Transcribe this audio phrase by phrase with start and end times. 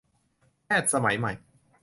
[0.65, 1.33] แพทย์สมัยใหม่